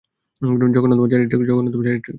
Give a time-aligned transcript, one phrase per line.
[0.75, 2.07] জঘন্যতম চারিত্রিক দোষ।